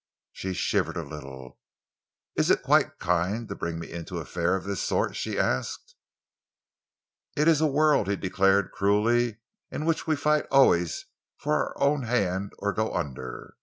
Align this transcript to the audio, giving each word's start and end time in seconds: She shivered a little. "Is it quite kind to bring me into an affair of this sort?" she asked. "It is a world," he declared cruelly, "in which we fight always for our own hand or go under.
She 0.31 0.55
shivered 0.55 0.97
a 0.97 1.03
little. 1.03 1.59
"Is 2.35 2.49
it 2.49 2.63
quite 2.63 2.97
kind 2.97 3.47
to 3.47 3.53
bring 3.53 3.77
me 3.77 3.91
into 3.91 4.15
an 4.15 4.23
affair 4.23 4.55
of 4.55 4.63
this 4.63 4.81
sort?" 4.81 5.15
she 5.15 5.37
asked. 5.37 5.93
"It 7.35 7.47
is 7.47 7.61
a 7.61 7.67
world," 7.67 8.07
he 8.07 8.15
declared 8.15 8.71
cruelly, 8.71 9.41
"in 9.69 9.85
which 9.85 10.07
we 10.07 10.15
fight 10.15 10.47
always 10.49 11.05
for 11.37 11.53
our 11.53 11.79
own 11.79 12.01
hand 12.01 12.51
or 12.57 12.73
go 12.73 12.91
under. 12.95 13.53